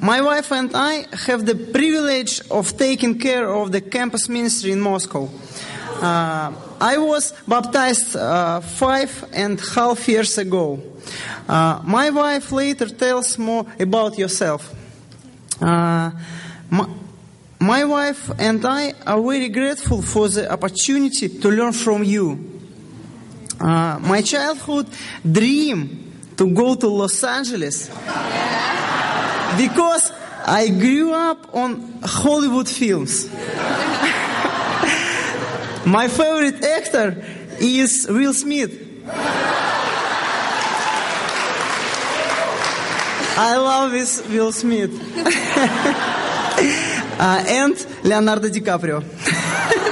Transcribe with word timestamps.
my 0.00 0.20
wife 0.20 0.52
and 0.52 0.70
I 0.74 1.06
have 1.26 1.46
the 1.46 1.54
privilege 1.54 2.40
of 2.50 2.76
taking 2.76 3.18
care 3.18 3.48
of 3.48 3.72
the 3.72 3.80
campus 3.80 4.28
ministry 4.28 4.72
in 4.72 4.80
Moscow. 4.80 5.28
Uh, 6.00 6.52
I 6.80 6.98
was 6.98 7.32
baptized 7.46 8.16
uh, 8.16 8.60
five 8.60 9.24
and 9.32 9.60
a 9.60 9.70
half 9.70 10.08
years 10.08 10.36
ago. 10.38 10.82
Uh, 11.48 11.80
my 11.84 12.10
wife 12.10 12.52
later 12.52 12.88
tells 12.88 13.38
more 13.38 13.66
about 13.78 14.18
yourself. 14.18 14.74
Uh, 15.60 16.10
my, 16.70 16.88
my 17.60 17.84
wife 17.84 18.30
and 18.38 18.64
I 18.64 18.94
are 19.06 19.22
very 19.22 19.48
grateful 19.48 20.02
for 20.02 20.28
the 20.28 20.50
opportunity 20.50 21.28
to 21.28 21.48
learn 21.50 21.72
from 21.72 22.02
you. 22.02 22.60
Uh, 23.60 23.98
my 24.00 24.22
childhood 24.22 24.88
dream 25.30 26.12
to 26.36 26.52
go 26.52 26.74
to 26.74 26.88
Los 26.88 27.22
Angeles 27.22 27.88
because 29.56 30.12
I 30.44 30.68
grew 30.68 31.12
up 31.12 31.54
on 31.54 32.00
Hollywood 32.02 32.68
films. 32.68 33.30
My 35.86 36.08
favorite 36.08 36.62
actor 36.64 37.24
is 37.60 38.06
Will 38.08 38.34
Smith. 38.34 38.72
I 43.34 43.56
love 43.56 43.92
this 43.92 44.26
Will 44.28 44.52
Smith. 44.52 44.90
Uh, 47.18 47.44
and 47.46 47.86
Leonardo 48.02 48.48
DiCaprio. 48.48 49.02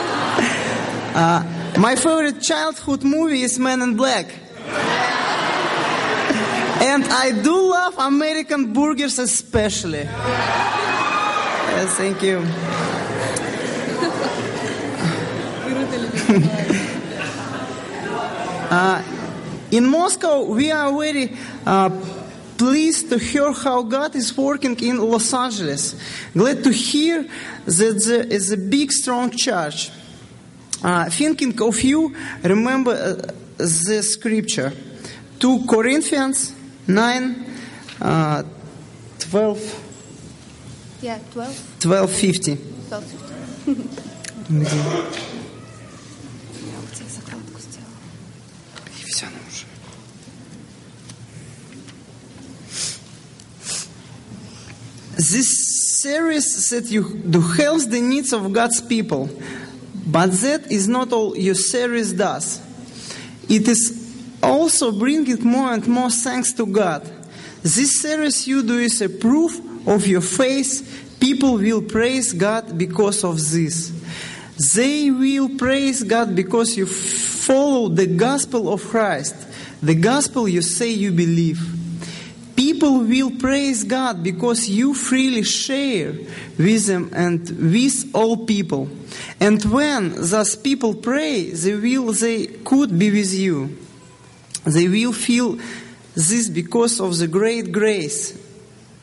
Uh, 1.13 1.43
my 1.77 1.97
favorite 1.97 2.41
childhood 2.41 3.03
movie 3.03 3.43
is 3.43 3.59
Men 3.59 3.83
in 3.83 3.97
Black. 3.97 4.27
And 6.81 7.05
I 7.05 7.33
do 7.43 7.71
love 7.71 7.99
American 7.99 8.73
burgers 8.73 9.19
especially. 9.19 10.05
Yes, 11.77 11.95
thank 11.97 12.23
you. 12.23 12.47
Uh, 18.71 19.03
in 19.73 19.85
Moscow, 19.85 20.45
we 20.45 20.71
are 20.71 20.97
very 20.97 21.37
uh, 21.67 21.91
pleased 22.57 23.11
to 23.11 23.19
hear 23.19 23.53
how 23.53 23.83
God 23.83 24.15
is 24.15 24.37
working 24.37 24.79
in 24.79 24.99
Los 24.99 25.35
Angeles. 25.35 25.97
Glad 26.35 26.63
to 26.63 26.71
hear 26.71 27.27
that 27.65 28.05
there 28.07 28.23
is 28.23 28.53
a 28.53 28.57
big, 28.57 28.93
strong 28.93 29.33
church. 29.33 29.91
Uh, 30.85 31.11
thinking 31.11 31.61
of 31.61 31.83
you, 31.83 32.15
remember 32.45 32.93
uh, 32.93 33.33
the 33.57 34.03
scripture 34.05 34.73
2 35.41 35.67
Corinthians 35.67 36.55
9 36.88 37.46
uh, 38.02 38.44
12, 39.20 39.82
Yeah, 41.02 41.20
12. 41.32 41.80
12 41.80 42.12
50. 42.12 42.58
12. 42.90 43.04
Все, 49.08 49.26
ну 49.30 49.40
уже. 49.48 49.66
This 55.18 56.02
series 56.02 56.70
that 56.70 56.92
you 56.92 57.04
do 57.26 57.40
helps 57.40 57.88
the 57.88 58.02
needs 58.02 58.34
of 58.34 58.52
God's 58.52 58.82
people, 58.82 59.30
but 60.06 60.32
that 60.42 60.72
is 60.72 60.88
not 60.88 61.14
all 61.14 61.36
your 61.38 61.56
series 61.56 62.12
does. 62.14 62.60
It 63.48 63.68
is 63.68 63.99
also 64.43 64.93
bringing 64.93 65.43
more 65.45 65.73
and 65.73 65.87
more 65.87 66.11
thanks 66.11 66.53
to 66.55 66.67
God. 66.67 67.03
This 67.63 68.01
service 68.01 68.47
you 68.47 68.63
do 68.63 68.79
is 68.79 69.01
a 69.03 69.09
proof 69.09 69.61
of 69.87 70.07
your 70.07 70.23
faith. 70.23 71.17
People 71.21 71.55
will 71.55 71.83
praise 71.83 72.33
God 72.33 72.79
because 72.79 73.25
of 73.25 73.37
this. 73.37 73.93
They 74.75 75.11
will 75.11 75.57
praise 75.57 76.03
God 76.03 76.35
because 76.35 76.77
you 76.77 76.87
follow 76.87 77.89
the 77.89 78.07
gospel 78.07 78.73
of 78.73 78.83
Christ, 78.85 79.35
the 79.83 79.95
gospel 79.95 80.49
you 80.49 80.63
say 80.63 80.91
you 80.91 81.13
believe. 81.13 81.77
People 82.57 83.01
will 83.01 83.31
praise 83.31 83.85
God 83.85 84.23
because 84.23 84.69
you 84.69 84.93
freely 84.93 85.43
share 85.45 86.13
with 86.59 86.87
them 86.87 87.11
and 87.15 87.49
with 87.73 88.11
all 88.15 88.45
people. 88.45 88.91
And 89.41 89.65
when 89.65 90.13
those 90.15 90.57
people 90.57 90.95
pray, 90.95 91.51
they 91.51 91.75
will 91.75 92.13
they 92.13 92.47
could 92.47 92.99
be 92.99 93.11
with 93.11 93.33
you. 93.33 93.79
They 94.65 94.89
will 94.89 95.13
feel 95.13 95.59
this 96.15 96.49
because 96.49 97.01
of 97.01 97.17
the 97.19 97.29
great 97.29 97.73
grace 97.73 98.39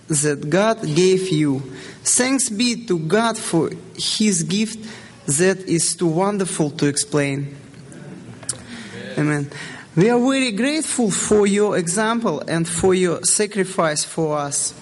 that 0.07 0.49
God 0.49 0.81
gave 0.95 1.29
you. 1.29 1.59
Thanks 2.03 2.49
be 2.49 2.85
to 2.85 2.99
God 2.99 3.37
for 3.37 3.71
His 3.95 4.43
gift 4.43 4.79
that 5.25 5.59
is 5.67 5.95
too 5.95 6.07
wonderful 6.07 6.69
to 6.71 6.87
explain. 6.87 7.55
Amen. 9.17 9.49
We 9.95 10.09
are 10.09 10.19
very 10.19 10.51
grateful 10.51 11.09
for 11.09 11.47
your 11.47 11.77
example 11.77 12.41
and 12.47 12.67
for 12.67 12.93
your 12.93 13.23
sacrifice 13.23 14.03
for 14.03 14.37
us. 14.37 14.73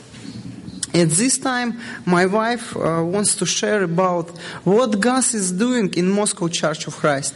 At 0.93 1.09
this 1.09 1.37
time, 1.37 1.79
my 2.05 2.25
wife 2.25 2.75
uh, 2.75 3.01
wants 3.03 3.35
to 3.35 3.45
share 3.45 3.83
about 3.83 4.29
what 4.63 4.99
God 4.99 5.23
is 5.33 5.51
doing 5.51 5.93
in 5.93 6.09
Moscow 6.09 6.47
Church 6.47 6.87
of 6.87 6.95
Christ. 6.95 7.33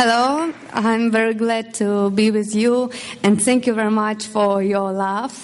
Hello, 0.00 0.54
I'm 0.72 1.10
very 1.10 1.34
glad 1.34 1.74
to 1.82 2.10
be 2.10 2.30
with 2.30 2.54
you 2.54 2.92
and 3.24 3.42
thank 3.42 3.66
you 3.66 3.74
very 3.74 3.90
much 3.90 4.26
for 4.26 4.62
your 4.62 4.92
love. 4.92 5.34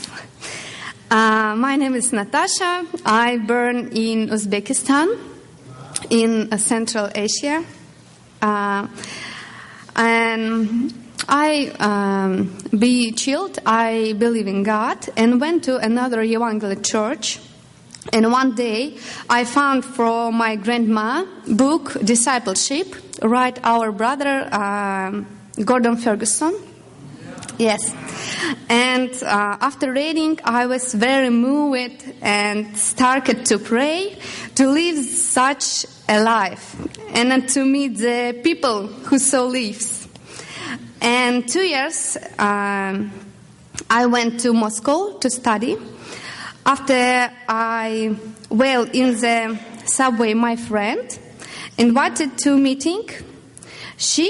Uh, 1.10 1.56
my 1.56 1.74
name 1.74 1.96
is 1.96 2.12
Natasha. 2.12 2.86
I 3.04 3.38
born 3.38 3.88
in 3.90 4.28
Uzbekistan, 4.28 5.18
in 6.08 6.52
uh, 6.52 6.56
Central 6.56 7.10
Asia. 7.12 7.64
Uh, 8.40 8.86
and 9.96 10.94
I 11.28 11.74
um, 11.80 12.56
be 12.78 13.10
chilled. 13.10 13.58
I 13.66 14.14
believe 14.16 14.46
in 14.46 14.62
God 14.62 15.04
and 15.16 15.40
went 15.40 15.64
to 15.64 15.78
another 15.78 16.22
evangelical 16.22 16.80
church. 16.80 17.40
And 18.14 18.30
one 18.30 18.54
day 18.54 18.96
I 19.28 19.44
found 19.44 19.84
from 19.84 20.36
my 20.36 20.54
grandma 20.54 21.24
book 21.48 21.94
Discipleship, 21.94 22.94
right? 23.20 23.58
Our 23.64 23.90
brother 23.90 24.48
um, 24.54 25.26
Gordon 25.64 25.96
Ferguson. 25.96 26.54
Yes. 27.58 27.92
And 28.68 29.10
uh, 29.20 29.58
after 29.60 29.92
reading, 29.92 30.38
I 30.44 30.66
was 30.66 30.94
very 30.94 31.28
moved 31.30 32.04
and 32.22 32.76
started 32.78 33.46
to 33.46 33.58
pray 33.58 34.16
to 34.54 34.68
live 34.68 35.04
such 35.04 35.84
a 36.08 36.22
life 36.22 36.76
and 37.14 37.48
to 37.48 37.64
meet 37.64 37.98
the 37.98 38.40
people 38.44 38.86
who 38.86 39.18
so 39.18 39.48
lives. 39.48 40.06
And 41.00 41.48
two 41.48 41.62
years, 41.66 42.16
um, 42.38 43.10
I 43.90 44.06
went 44.06 44.38
to 44.40 44.52
Moscow 44.52 45.18
to 45.18 45.28
study. 45.30 45.76
After 46.66 47.30
I, 47.46 48.16
well, 48.48 48.84
in 48.90 49.20
the 49.20 49.58
subway, 49.84 50.32
my 50.32 50.56
friend 50.56 51.18
invited 51.76 52.38
to 52.38 52.56
meeting. 52.56 53.08
She 53.96 54.28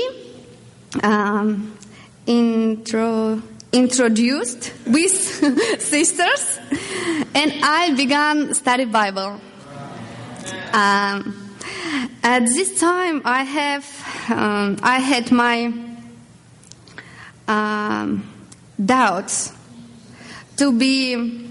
um, 1.03 1.77
intro, 2.27 3.41
introduced 3.73 4.73
with 4.87 5.13
sisters, 5.81 6.59
and 7.35 7.53
I 7.63 7.95
began 7.97 8.53
study 8.55 8.85
Bible. 8.85 9.41
Um, 10.73 11.57
at 12.23 12.47
this 12.47 12.81
time, 12.81 13.23
I 13.25 13.45
have 13.45 14.31
um, 14.31 14.79
I 14.83 14.99
had 14.99 15.31
my 15.31 15.73
um, 17.47 18.29
doubts 18.85 19.53
to 20.57 20.77
be 20.77 21.44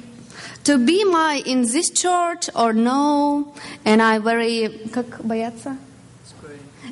to 0.65 0.79
be 0.79 1.05
my 1.05 1.43
in 1.44 1.62
this 1.62 1.91
church 1.91 2.50
or 2.55 2.73
no, 2.73 3.55
and 3.85 4.03
I 4.03 4.19
very 4.19 4.69
как 4.93 5.23
бояться? 5.23 5.79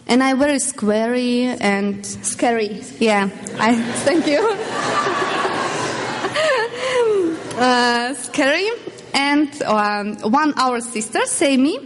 And 0.08 0.22
I 0.22 0.34
very 0.34 0.58
squarey 0.58 1.56
and 1.60 2.06
scary. 2.06 2.82
Yeah, 3.00 3.28
I 3.58 3.74
thank 4.04 4.26
you. 4.26 4.38
uh, 7.58 8.14
scary. 8.14 8.70
And 9.14 9.62
um, 9.62 10.16
one 10.30 10.54
our 10.58 10.80
sister 10.80 11.24
say 11.26 11.56
me, 11.56 11.78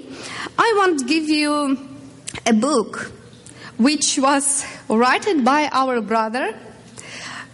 I 0.59 0.75
want 0.77 0.99
to 0.99 1.05
give 1.07 1.31
you 1.31 1.79
a 2.45 2.53
book, 2.53 3.11
which 3.79 4.19
was 4.19 4.67
written 4.89 5.45
by 5.45 5.71
our 5.73 6.01
brother. 6.03 6.55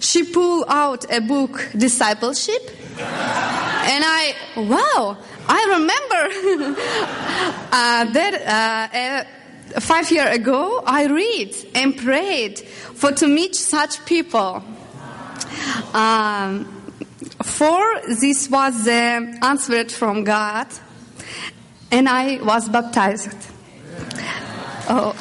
She 0.01 0.25
pulled 0.25 0.65
out 0.69 1.05
a 1.13 1.21
book, 1.21 1.69
discipleship, 1.77 2.63
and 3.02 4.04
I 4.06 4.36
wow, 4.58 5.18
I 5.48 5.66
remember 5.78 6.76
uh, 7.72 8.06
that. 8.12 8.34
Uh, 8.94 8.98
uh, 8.98 9.24
five 9.80 10.12
years 10.12 10.36
ago, 10.36 10.84
I 10.86 11.08
read 11.08 11.56
and 11.76 11.96
prayed 11.98 12.60
for 12.60 13.12
to 13.14 13.28
meet 13.28 13.56
such 13.56 14.04
people. 14.06 14.64
Um, 15.94 16.66
four, 17.44 18.02
this 18.20 18.50
was 18.50 18.86
the 18.86 19.38
answer 19.42 19.88
from 19.90 20.24
God, 20.24 20.68
and 21.92 22.10
I 22.10 22.42
was 22.42 22.68
baptized. 22.70 23.38
Oh. 24.90 25.16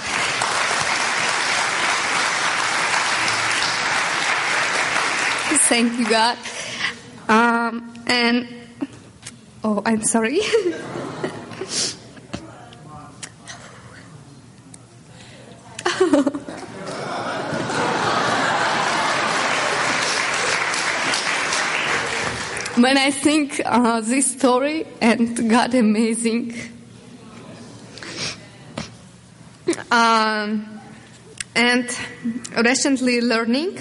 Thank 5.69 6.01
you, 6.01 6.09
God. 6.09 6.37
Um, 7.71 7.95
and 8.09 8.49
oh, 9.63 9.81
I'm 9.87 10.03
sorry. 10.03 10.41
when 22.77 22.99
I 22.99 23.13
think 23.13 23.63
uh, 23.65 24.01
this 24.01 24.33
story 24.33 24.85
and 25.01 25.49
God 25.49 25.73
amazing. 25.75 26.57
Um, 29.93 30.81
and 31.55 31.89
recently 32.65 33.21
learning 33.21 33.79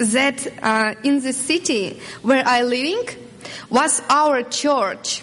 that 0.00 0.46
uh, 0.62 0.94
in 1.04 1.20
the 1.20 1.32
city 1.32 2.00
where 2.22 2.42
I 2.46 2.62
living 2.62 3.02
was 3.68 4.02
our 4.08 4.42
church 4.42 5.22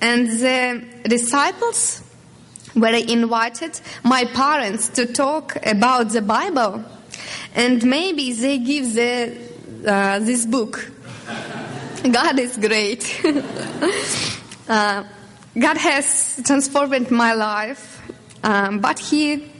and 0.00 0.28
the 0.28 0.84
disciples 1.04 2.02
were 2.74 2.94
invited 2.94 3.80
my 4.04 4.24
parents 4.26 4.88
to 4.90 5.06
talk 5.06 5.56
about 5.64 6.10
the 6.10 6.22
Bible 6.22 6.84
and 7.54 7.82
maybe 7.84 8.32
they 8.32 8.58
give 8.58 8.94
the, 8.94 9.36
uh, 9.86 10.18
this 10.18 10.44
book 10.44 10.90
God 12.12 12.38
is 12.38 12.56
great. 12.56 13.20
uh, 14.68 15.04
God 15.58 15.76
has 15.76 16.40
transformed 16.44 17.10
my 17.10 17.32
life, 17.32 18.02
um, 18.44 18.80
but 18.80 18.98
He 18.98 19.50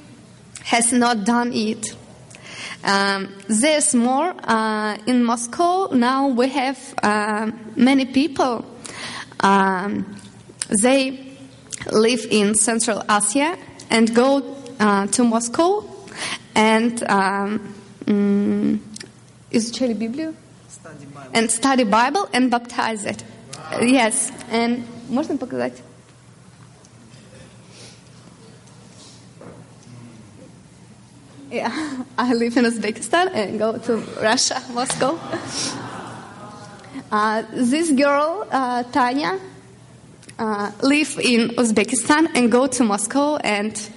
has 0.63 0.93
not 0.93 1.25
done 1.25 1.53
it. 1.53 1.97
Um, 2.84 3.34
there's 3.48 3.94
more 3.94 4.34
uh, 4.44 4.98
in 5.06 5.24
Moscow. 5.24 5.88
Now 5.94 6.28
we 6.28 6.50
have 6.50 6.94
uh, 7.04 7.52
many 7.76 8.06
people. 8.06 8.66
Um, 9.40 10.16
they 10.70 11.38
live 11.92 12.26
in 12.30 12.56
Central 12.56 13.04
Asia 13.10 13.58
and 13.90 14.14
go 14.16 14.56
uh, 14.80 15.08
to 15.08 15.24
Moscow 15.24 15.84
and 16.56 17.04
um, 17.04 17.74
mm, 18.06 18.80
изучали 19.52 19.94
Библию 19.94 20.34
and 21.34 21.50
study 21.52 21.84
Bible 21.84 22.30
and 22.34 22.50
baptize 22.50 23.06
it. 23.06 23.24
Yes, 23.82 24.32
and 24.50 24.84
можно 25.10 25.38
показать? 25.38 25.82
I 32.19 32.33
live 32.33 32.57
in 32.57 32.65
Uzbekistan 32.65 33.31
and 33.35 33.59
go 33.59 33.77
to 33.77 33.97
Russia, 34.23 34.63
Moscow. 34.73 35.19
Uh, 37.13 37.43
this 37.53 37.91
girl, 37.93 38.47
uh, 38.51 38.85
Tanya, 38.85 39.39
uh, 40.39 40.73
live 40.83 41.19
in 41.19 41.51
Uzbekistan 41.51 42.29
and 42.35 42.51
go 42.51 42.67
to 42.69 42.85
Moscow 42.85 43.37
and 43.37 43.91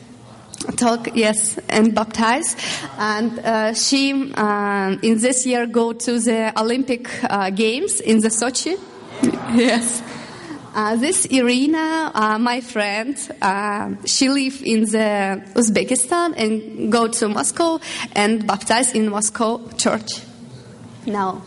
talk 0.76 1.16
yes 1.16 1.58
and 1.70 1.96
baptize. 1.96 2.58
And 2.98 3.40
uh, 3.40 3.74
she 3.74 4.34
um, 4.34 5.00
in 5.02 5.20
this 5.20 5.46
year 5.46 5.66
go 5.66 5.94
to 5.94 6.20
the 6.20 6.52
olympic 6.60 7.10
uh, 7.24 7.52
games 7.52 8.02
in 8.02 8.20
the 8.20 8.30
sochi. 8.30 8.78
Yes 9.56 10.04
uh, 10.80 10.96
this 10.96 11.26
irina 11.26 12.12
uh, 12.14 12.40
my 12.40 12.62
friend 12.62 13.18
uh, 13.42 13.90
she 14.06 14.30
live 14.30 14.62
in 14.64 14.82
the 14.82 15.42
uzbekistan 15.56 16.34
and 16.38 16.92
go 16.92 17.08
to 17.08 17.28
moscow 17.28 17.80
and 18.14 18.48
baptize 18.48 18.94
in 18.94 19.10
moscow 19.10 19.60
church 19.78 20.22
now 21.06 21.42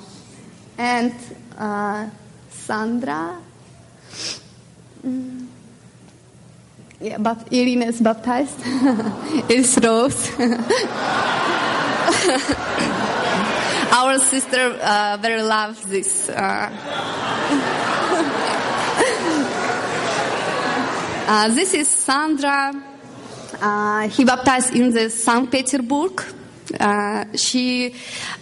and 0.77 1.15
uh, 1.59 2.09
sandra 2.51 3.41
mm. 5.05 5.39
Yeah, 7.03 7.19
but 7.19 7.53
Irina 7.53 7.87
is 7.87 8.01
baptized. 8.01 8.61
it's 9.51 9.77
Rose. 9.83 10.31
Our 13.91 14.21
sister 14.21 14.79
uh, 14.81 15.19
very 15.21 15.43
loves 15.43 15.83
this. 15.83 16.31
Uh, 21.33 21.49
this 21.49 21.73
is 21.73 21.89
Sandra. 21.89 22.75
Uh, 23.59 24.07
he 24.09 24.23
baptized 24.23 24.75
in 24.75 24.91
the 24.91 25.09
St. 25.09 25.51
Petersburg. 25.51 26.23
Uh, 26.79 27.25
she 27.35 27.95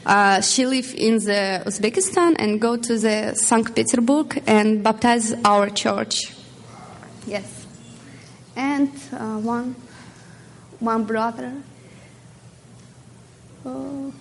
uh, 0.04 0.40
she 0.40 0.66
live 0.66 0.92
in 0.96 1.14
the 1.19 1.62
Uzbekistan 1.66 2.34
and 2.37 2.60
go 2.60 2.76
to 2.76 2.98
the 2.98 3.37
St. 3.37 3.72
Petersburg 3.76 4.42
and 4.44 4.82
baptize 4.82 5.32
our 5.44 5.70
church. 5.70 6.34
Yes 7.28 7.60
and 8.56 8.90
uh, 9.12 9.38
one 9.38 9.76
one 10.81 11.04
brother. 11.04 11.52
Oh. 13.64 14.12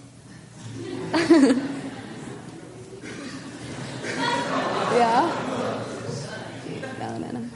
yeah. 4.93 5.25
No, 6.99 7.17
no, 7.17 7.31
no. 7.31 7.49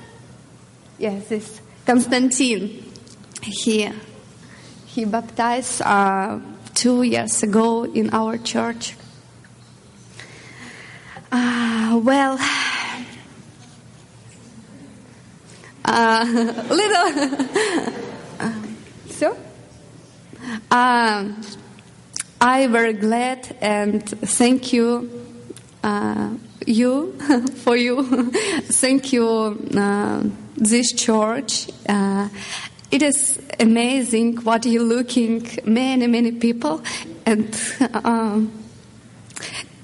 Yes, 1.03 1.31
it's 1.33 1.59
Constantine. 1.85 2.81
He 3.41 3.91
he 4.85 5.03
baptized 5.03 5.81
uh, 5.81 6.39
two 6.73 7.03
years 7.03 7.43
ago 7.43 7.83
in 7.83 8.09
our 8.13 8.37
church. 8.37 8.95
Uh, 11.29 11.99
well. 12.01 12.39
Uh, 15.85 16.23
little. 16.69 17.47
so, 19.09 19.35
um, 20.71 21.41
I 22.39 22.67
very 22.67 22.93
glad 22.93 23.57
and 23.59 24.07
thank 24.07 24.71
you, 24.71 25.09
uh, 25.83 26.29
you 26.65 27.11
for 27.55 27.75
you. 27.75 28.31
thank 28.71 29.11
you, 29.11 29.27
uh, 29.75 30.23
this 30.56 30.92
church. 30.92 31.68
Uh, 31.88 32.28
it 32.90 33.02
is 33.02 33.38
amazing 33.60 34.36
what 34.44 34.64
you 34.64 34.82
looking 34.82 35.46
many 35.64 36.06
many 36.06 36.32
people 36.32 36.82
and 37.26 37.54
um, 38.04 38.50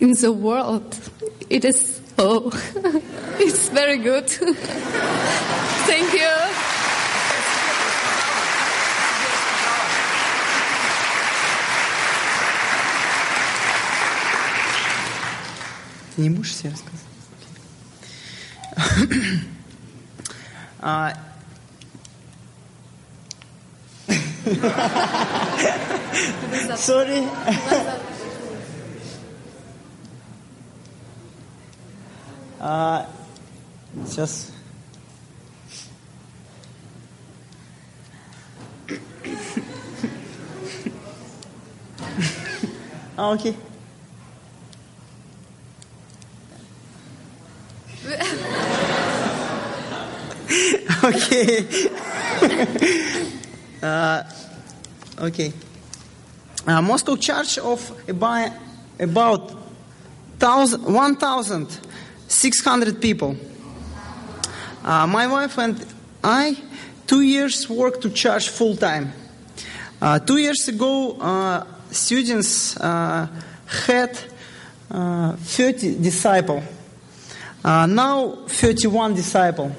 in 0.01 0.13
the 0.13 0.33
world. 0.33 0.99
It 1.51 1.65
is 1.65 2.01
oh, 2.19 2.51
it's 3.39 3.69
very 3.69 3.99
good. 3.99 4.29
Thank 5.87 6.13
you. 6.15 6.31
Ты 16.15 16.23
не 16.23 16.31
будешь 16.31 16.53
все 16.53 16.69
рассказывать? 16.69 17.05
Uh, 20.82 21.14
Sorry. 26.76 27.20
uh, 32.62 33.06
just. 34.10 34.54
ah, 43.18 43.32
okay 43.34 43.56
okay. 51.10 51.66
uh, 53.82 54.24
okay. 55.20 55.54
Uh, 56.68 56.82
Moscow 56.82 57.16
Church 57.16 57.58
of 57.58 57.90
about, 58.08 58.52
about 59.00 59.52
1,600 60.40 63.02
people. 63.02 63.36
Uh, 64.84 65.08
my 65.08 65.26
wife 65.28 65.58
and 65.58 65.84
I, 66.24 66.56
two 67.08 67.22
years 67.22 67.68
work 67.70 68.02
to 68.02 68.10
church 68.10 68.50
full 68.50 68.76
time. 68.76 69.14
Uh, 70.02 70.20
two 70.20 70.38
years 70.38 70.68
ago, 70.68 71.18
uh, 71.20 71.64
students 71.92 72.76
uh, 72.78 73.28
had 73.66 74.20
uh, 74.92 75.36
30 75.36 76.00
disciple. 76.02 76.62
Now 77.64 78.46
31 78.48 79.16
disciple. 79.16 79.72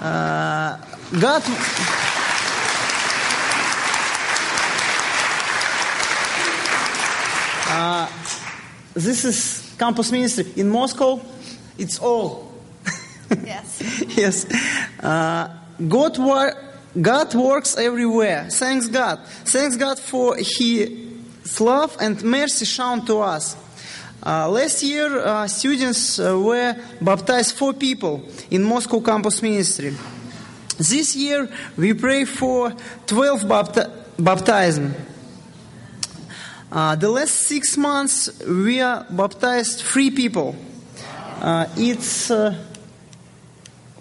Uh, 0.00 0.76
God. 1.20 1.42
Uh, 7.70 8.08
this 8.94 9.24
is 9.24 9.74
campus 9.78 10.12
ministry 10.12 10.46
in 10.56 10.70
Moscow. 10.70 11.20
It's 11.76 11.98
all. 11.98 12.52
Yes. 13.44 14.02
yes. 14.16 14.46
Uh, 15.00 15.48
God, 15.88 16.18
wor- 16.18 16.56
God 17.00 17.34
works 17.34 17.76
everywhere. 17.76 18.48
Thanks 18.50 18.88
God. 18.88 19.20
Thanks 19.44 19.76
God 19.76 19.98
for 19.98 20.36
His 20.36 21.60
love 21.60 21.96
and 22.00 22.22
mercy 22.22 22.64
shown 22.64 23.04
to 23.06 23.20
us. 23.20 23.56
Uh, 24.24 24.48
last 24.48 24.82
year, 24.82 25.18
uh, 25.18 25.46
students 25.46 26.18
uh, 26.18 26.38
were 26.38 26.74
baptized 27.00 27.56
four 27.56 27.72
people 27.72 28.22
in 28.50 28.64
Moscow 28.64 29.00
campus 29.00 29.40
ministry. 29.42 29.94
This 30.76 31.14
year, 31.14 31.48
we 31.76 31.94
pray 31.94 32.24
for 32.24 32.72
12 33.06 33.42
bapti- 33.42 33.90
baptism. 34.18 34.94
Uh, 36.70 36.96
the 36.96 37.08
last 37.08 37.32
six 37.32 37.76
months, 37.76 38.42
we 38.44 38.80
are 38.80 39.06
baptized 39.08 39.80
three 39.80 40.10
people. 40.10 40.54
Uh, 41.40 41.66
it's 41.76 42.30
uh, 42.30 42.54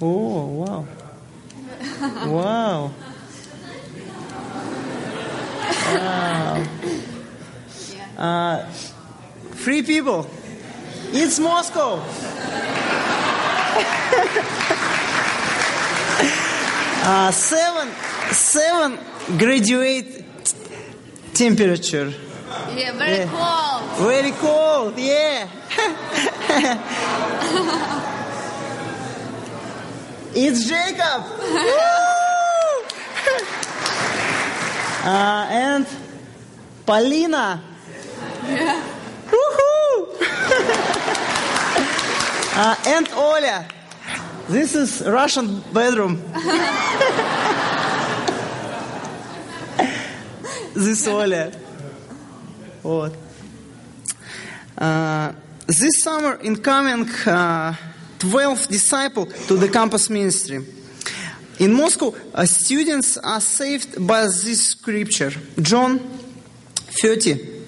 oh 0.02 0.46
wow, 0.46 0.88
wow, 2.26 2.92
wow. 5.88 6.54
Uh, 8.18 8.66
three 9.68 9.84
people. 9.84 10.26
It's 11.12 11.40
Moscow. 11.40 11.96
uh, 17.04 17.32
seven, 17.32 17.90
seven 18.32 18.98
graduate 19.38 20.24
temperature. 21.34 22.14
Yeah, 22.74 22.94
very 22.94 23.18
Yeah. 23.18 23.28
cool. 23.28 24.08
Very 24.08 24.32
cold, 24.32 24.98
yeah. 24.98 25.50
it's 30.34 30.64
Jacob. 30.66 31.26
Uh, 35.08 35.46
and 35.50 35.88
Paulina. 36.86 37.62
Woohoo! 38.44 38.97
uh, 42.57 42.77
and 42.87 43.09
Oля. 43.13 43.67
This 44.49 44.75
is 44.75 45.03
Russian 45.07 45.63
bedroom. 45.73 46.21
this 50.75 51.07
Oля. 51.09 51.53
Вот. 52.83 53.15
Uh, 54.77 55.33
this 55.67 56.03
summer, 56.03 56.39
incoming 56.43 57.09
uh, 57.27 57.75
12 58.19 58.69
disciple 58.69 59.27
to 59.27 59.57
the 59.57 59.69
campus 59.69 60.11
ministry. 60.11 60.65
In 61.59 61.73
Moscow, 61.75 62.15
uh, 62.35 62.45
students 62.47 63.17
are 63.19 63.41
saved 63.41 64.07
by 64.07 64.23
this 64.23 64.69
scripture. 64.69 65.31
John 65.61 65.99
30. 67.01 67.63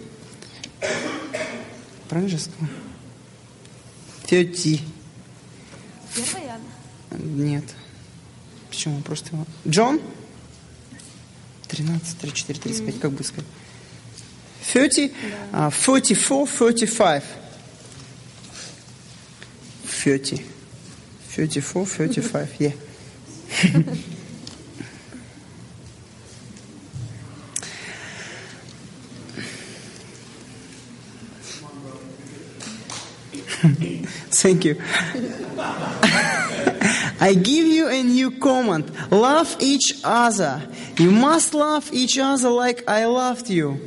Же 4.29 6.25
сказал? 6.25 6.59
30. 7.09 7.19
Нет. 7.19 7.63
Почему? 8.69 9.01
Просто 9.01 9.29
его... 9.33 9.45
Джон? 9.67 9.99
13, 11.67 12.17
34, 12.19 12.59
35, 12.59 12.99
как 12.99 13.11
бы 13.11 13.23
сказать. 13.23 13.45
30, 14.71 15.11
uh, 15.51 15.71
44, 15.71 16.45
35. 16.45 17.23
30. 20.03 20.45
34, 21.35 21.85
35, 21.85 22.49
yeah. 22.59 22.73
Thank 34.41 34.63
you. 34.63 34.81
I 37.21 37.33
give 37.33 37.67
you 37.67 37.89
a 37.89 38.01
new 38.01 38.31
command. 38.31 38.89
Love 39.11 39.57
each 39.59 39.99
other. 40.03 40.61
You 40.97 41.11
must 41.11 41.53
love 41.53 41.91
each 41.91 42.17
other 42.17 42.49
like 42.49 42.87
I 42.87 43.05
loved 43.05 43.49
you. 43.49 43.79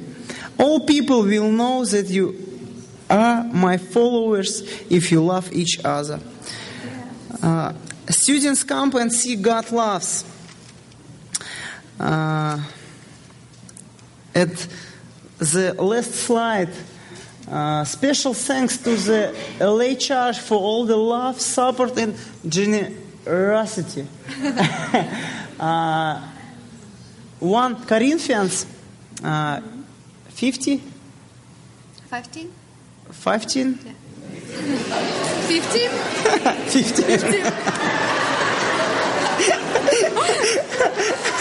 All 0.59 0.81
people 0.81 1.23
will 1.23 1.51
know 1.51 1.87
that 1.87 2.09
you 2.09 2.37
are 3.09 3.45
my 3.45 3.79
followers 3.79 4.61
if 4.91 5.11
you 5.11 5.25
love 5.25 5.51
each 5.55 5.81
other. 5.85 6.21
Uh, 7.43 7.73
students 8.11 8.63
come 8.63 8.95
and 8.97 9.11
see 9.11 9.37
God 9.37 9.73
loves. 9.73 10.25
Uh, 11.99 12.63
at 14.35 14.67
the 15.39 15.75
last 15.79 16.13
slide, 16.13 16.71
uh, 17.53 17.85
special 17.85 18.33
thanks 18.33 18.79
to 18.79 18.97
the 18.97 19.35
LA 19.61 19.95
Church 19.95 20.41
for 20.41 20.57
all 20.57 20.87
the 20.87 20.97
love, 20.97 21.39
support, 21.39 21.99
and 21.99 22.17
generosity. 22.49 24.07
uh, 25.61 26.29
1 27.39 27.85
Corinthians 27.85 28.67
uh, 29.23 29.61
50, 30.29 30.81
15? 32.09 32.53
15, 33.11 33.75
15? 33.75 33.89
15. 37.09 37.43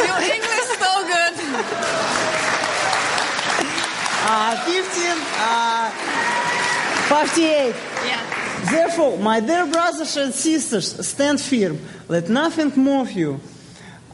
Your 0.01 0.19
English 0.19 0.59
is 0.59 0.77
so 0.77 0.93
good. 1.07 1.35
Uh, 4.23 4.55
15, 4.65 5.17
uh, 5.39 5.89
58. 7.09 7.75
Yeah. 8.05 8.41
Therefore, 8.71 9.17
my 9.17 9.39
dear 9.39 9.65
brothers 9.65 10.15
and 10.17 10.33
sisters, 10.33 11.05
stand 11.07 11.41
firm. 11.41 11.79
Let 12.07 12.29
nothing 12.29 12.71
move 12.75 13.11
you. 13.11 13.39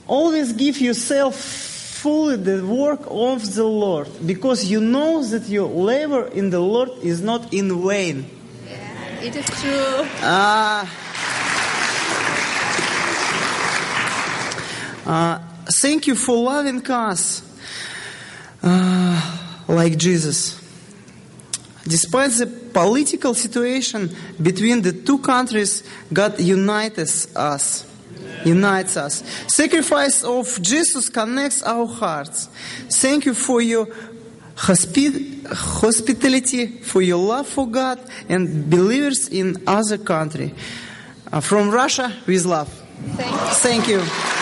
Always 0.08 0.54
give 0.54 0.80
yourself 0.80 1.36
fully 1.36 2.38
the 2.38 2.66
work 2.66 3.02
of 3.10 3.54
the 3.54 3.66
Lord, 3.66 4.08
because 4.26 4.66
you 4.66 4.80
know 4.80 5.24
that 5.24 5.50
your 5.50 5.68
labor 5.68 6.28
in 6.28 6.50
the 6.52 6.60
Lord 6.60 6.90
is 7.04 7.22
not 7.22 7.54
in 7.54 7.86
vain. 7.86 8.26
Yeah, 8.70 9.24
it 9.24 9.36
is 9.36 9.46
true. 9.46 10.08
Uh, 10.22 10.86
uh, 15.06 15.40
thank 15.82 16.08
you 16.08 16.16
for 16.16 16.38
loving 16.38 16.90
us 16.90 17.42
uh, 18.64 19.47
like 19.68 19.98
Jesus. 19.98 20.62
Despite 21.88 22.32
the 22.32 22.48
political 22.48 23.34
situation 23.34 24.14
between 24.42 24.82
the 24.82 24.92
two 24.92 25.20
countries, 25.20 25.84
God 26.12 26.40
unites 26.40 27.34
us. 27.36 27.86
Unites 28.44 28.98
us. 28.98 29.24
Sacrifice 29.48 30.24
of 30.24 30.62
Jesus 30.62 31.10
connects 31.10 31.64
our 31.64 31.86
hearts. 31.86 32.50
Thank 32.90 33.26
you 33.26 33.34
for 33.34 33.62
your 33.62 33.88
hospi- 34.56 35.46
hospitality, 35.48 36.68
for 36.68 37.02
your 37.02 37.18
love 37.18 37.48
for 37.48 37.68
God 37.68 38.00
and 38.28 38.70
believers 38.70 39.28
in 39.30 39.64
other 39.66 39.98
country. 39.98 40.54
Uh, 41.32 41.42
from 41.42 41.70
Russia, 41.70 42.14
with 42.26 42.46
love. 42.46 42.70
Thank 43.16 43.32
you. 43.32 43.38
Thank 43.38 43.88
you. 43.88 44.37